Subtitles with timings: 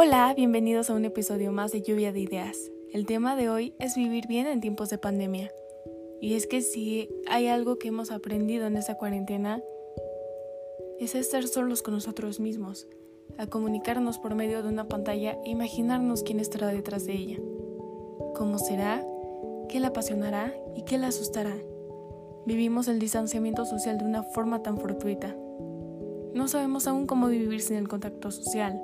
[0.00, 2.70] Hola, bienvenidos a un episodio más de Lluvia de Ideas.
[2.92, 5.50] El tema de hoy es vivir bien en tiempos de pandemia.
[6.20, 9.60] Y es que si hay algo que hemos aprendido en esta cuarentena,
[11.00, 12.86] es estar solos con nosotros mismos,
[13.38, 17.38] a comunicarnos por medio de una pantalla e imaginarnos quién estará detrás de ella.
[18.36, 19.04] ¿Cómo será?
[19.68, 21.56] ¿Qué la apasionará y qué la asustará?
[22.46, 25.34] Vivimos el distanciamiento social de una forma tan fortuita.
[26.34, 28.80] No sabemos aún cómo vivir sin el contacto social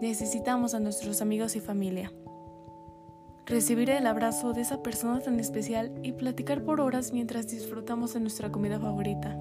[0.00, 2.12] necesitamos a nuestros amigos y familia.
[3.46, 8.20] Recibir el abrazo de esa persona tan especial y platicar por horas mientras disfrutamos de
[8.20, 9.36] nuestra comida favorita.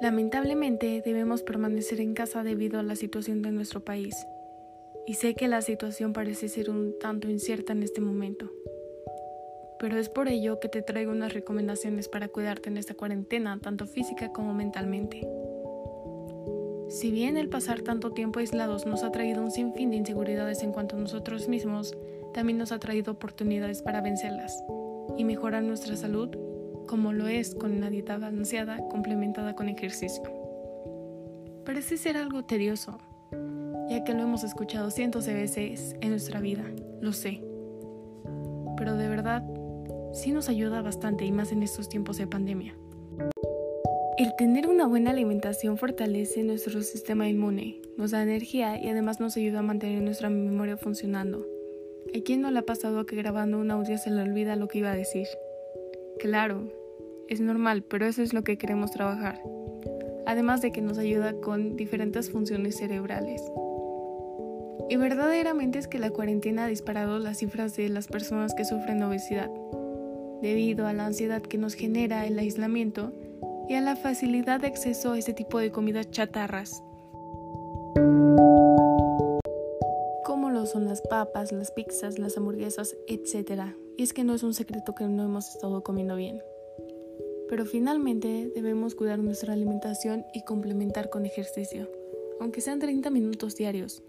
[0.00, 4.14] Lamentablemente debemos permanecer en casa debido a la situación de nuestro país.
[5.06, 8.50] Y sé que la situación parece ser un tanto incierta en este momento
[9.82, 13.88] pero es por ello que te traigo unas recomendaciones para cuidarte en esta cuarentena, tanto
[13.88, 15.26] física como mentalmente.
[16.88, 20.70] Si bien el pasar tanto tiempo aislados nos ha traído un sinfín de inseguridades en
[20.70, 21.96] cuanto a nosotros mismos,
[22.32, 24.56] también nos ha traído oportunidades para vencerlas
[25.18, 26.28] y mejorar nuestra salud,
[26.86, 30.22] como lo es con una dieta balanceada complementada con ejercicio.
[31.66, 32.98] Parece ser algo tedioso,
[33.90, 36.62] ya que lo hemos escuchado cientos de veces en nuestra vida,
[37.00, 37.42] lo sé.
[38.76, 39.42] Pero de verdad,
[40.12, 42.76] sí nos ayuda bastante y más en estos tiempos de pandemia.
[44.18, 49.36] El tener una buena alimentación fortalece nuestro sistema inmune, nos da energía y además nos
[49.36, 51.46] ayuda a mantener nuestra memoria funcionando.
[52.14, 54.78] ¿A quién no le ha pasado que grabando un audio se le olvida lo que
[54.78, 55.26] iba a decir?
[56.18, 56.70] Claro,
[57.28, 59.42] es normal, pero eso es lo que queremos trabajar.
[60.26, 63.42] Además de que nos ayuda con diferentes funciones cerebrales.
[64.90, 69.02] Y verdaderamente es que la cuarentena ha disparado las cifras de las personas que sufren
[69.02, 69.50] obesidad
[70.42, 73.12] debido a la ansiedad que nos genera el aislamiento
[73.68, 76.82] y a la facilidad de acceso a este tipo de comidas chatarras.
[80.24, 83.76] Como lo son las papas, las pizzas, las hamburguesas, etc.
[83.96, 86.42] Y es que no es un secreto que no hemos estado comiendo bien.
[87.48, 91.88] Pero finalmente debemos cuidar nuestra alimentación y complementar con ejercicio,
[92.40, 94.02] aunque sean 30 minutos diarios.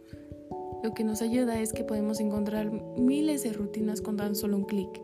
[0.81, 4.65] Lo que nos ayuda es que podemos encontrar miles de rutinas con tan solo un
[4.65, 5.00] clic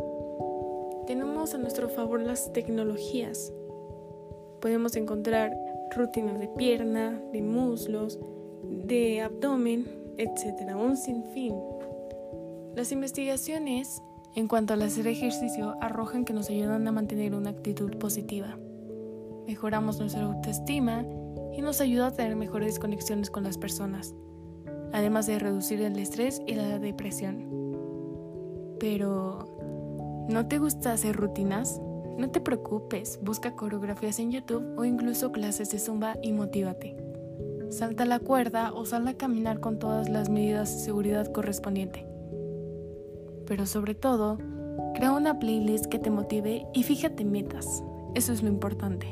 [1.54, 3.52] a nuestro favor las tecnologías.
[4.62, 5.56] Podemos encontrar
[5.96, 8.20] rutinas de pierna, de muslos,
[8.64, 9.88] de abdomen,
[10.18, 10.76] etc.
[10.76, 11.56] Un sinfín.
[12.76, 14.02] Las investigaciones
[14.36, 18.58] en cuanto al hacer ejercicio arrojan que nos ayudan a mantener una actitud positiva.
[19.48, 21.04] Mejoramos nuestra autoestima
[21.54, 24.14] y nos ayuda a tener mejores conexiones con las personas,
[24.94, 27.50] además de reducir el estrés y la depresión.
[28.80, 29.59] Pero,
[30.30, 31.82] ¿No te gusta hacer rutinas?
[32.20, 36.96] No te preocupes, busca coreografías en YouTube o incluso clases de zumba y motívate.
[37.72, 42.06] Salta la cuerda o sal a caminar con todas las medidas de seguridad correspondiente.
[43.48, 44.38] Pero sobre todo,
[44.94, 47.84] crea una playlist que te motive y fíjate metas.
[48.14, 49.08] Eso es lo importante.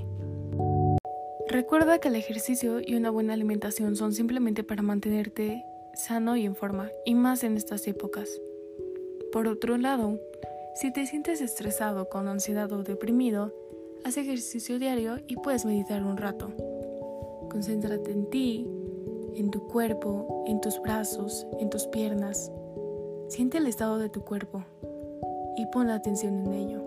[1.50, 5.64] Recuerda que el ejercicio y una buena alimentación son simplemente para mantenerte
[5.96, 8.30] sano y en forma, y más en estas épocas.
[9.32, 10.20] Por otro lado,
[10.80, 13.52] si te sientes estresado, con ansiedad o deprimido,
[14.06, 16.52] haz ejercicio diario y puedes meditar un rato.
[17.50, 18.68] Concéntrate en ti,
[19.34, 22.52] en tu cuerpo, en tus brazos, en tus piernas.
[23.28, 24.66] Siente el estado de tu cuerpo
[25.58, 26.84] y pon la atención en ello.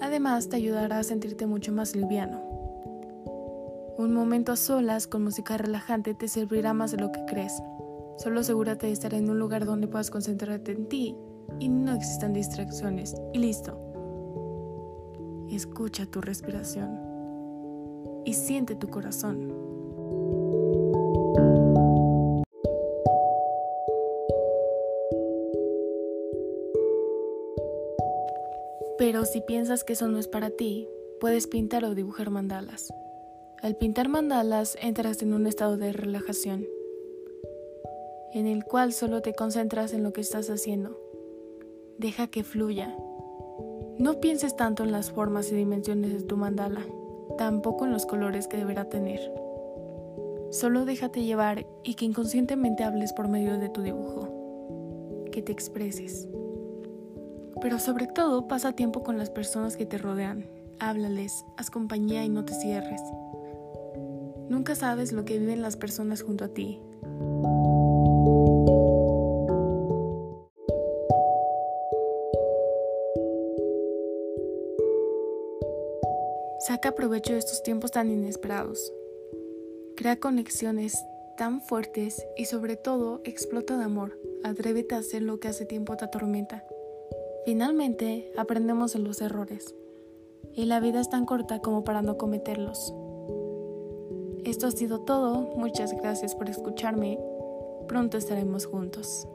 [0.00, 2.40] Además, te ayudará a sentirte mucho más liviano.
[3.98, 7.62] Un momento a solas con música relajante te servirá más de lo que crees.
[8.16, 11.14] Solo asegúrate de estar en un lugar donde puedas concentrarte en ti
[11.58, 13.14] y no existan distracciones.
[13.32, 13.78] Y listo.
[15.50, 16.98] Escucha tu respiración
[18.24, 19.52] y siente tu corazón.
[28.98, 30.88] Pero si piensas que eso no es para ti,
[31.20, 32.92] puedes pintar o dibujar mandalas.
[33.60, 36.66] Al pintar mandalas entras en un estado de relajación,
[38.32, 41.03] en el cual solo te concentras en lo que estás haciendo
[41.98, 42.94] Deja que fluya.
[43.98, 46.80] No pienses tanto en las formas y dimensiones de tu mandala,
[47.38, 49.20] tampoco en los colores que deberá tener.
[50.50, 54.28] Solo déjate llevar y que inconscientemente hables por medio de tu dibujo,
[55.30, 56.28] que te expreses.
[57.60, 60.46] Pero sobre todo pasa tiempo con las personas que te rodean,
[60.80, 63.00] háblales, haz compañía y no te cierres.
[64.48, 66.80] Nunca sabes lo que viven las personas junto a ti,
[76.66, 78.90] Saca provecho de estos tiempos tan inesperados.
[79.96, 80.98] Crea conexiones
[81.36, 84.18] tan fuertes y sobre todo explota de amor.
[84.44, 86.64] Atrévete a hacer lo que hace tiempo te atormenta.
[87.44, 89.74] Finalmente, aprendemos de los errores.
[90.54, 92.94] Y la vida es tan corta como para no cometerlos.
[94.46, 95.52] Esto ha sido todo.
[95.56, 97.18] Muchas gracias por escucharme.
[97.88, 99.28] Pronto estaremos juntos.